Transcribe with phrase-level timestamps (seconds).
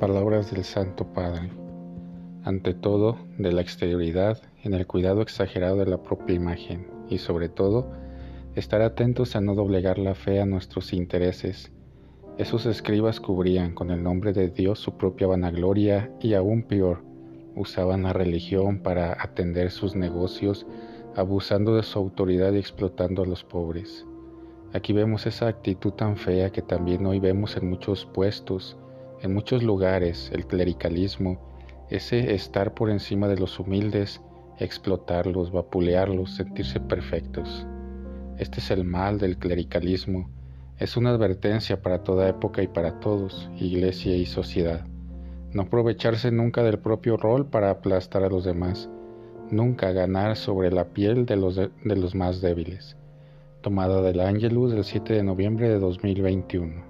[0.00, 1.50] Palabras del Santo Padre.
[2.44, 7.48] Ante todo, de la exterioridad, en el cuidado exagerado de la propia imagen y sobre
[7.48, 7.90] todo,
[8.54, 11.72] estar atentos a no doblegar la fe a nuestros intereses.
[12.36, 17.02] Esos escribas cubrían con el nombre de Dios su propia vanagloria y aún peor,
[17.56, 20.64] usaban la religión para atender sus negocios,
[21.16, 24.06] abusando de su autoridad y explotando a los pobres.
[24.72, 28.76] Aquí vemos esa actitud tan fea que también hoy vemos en muchos puestos,
[29.20, 31.38] en muchos lugares, el clericalismo,
[31.90, 34.20] ese estar por encima de los humildes,
[34.58, 37.66] explotarlos, vapulearlos, sentirse perfectos.
[38.38, 40.30] Este es el mal del clericalismo.
[40.78, 44.86] Es una advertencia para toda época y para todos, iglesia y sociedad.
[45.52, 48.88] No aprovecharse nunca del propio rol para aplastar a los demás.
[49.50, 52.96] Nunca ganar sobre la piel de los, más débiles.
[53.62, 56.87] Tomada del Ángelus del 7 de noviembre de 2021.